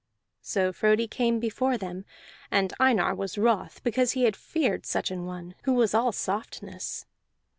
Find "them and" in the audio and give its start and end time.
1.77-2.73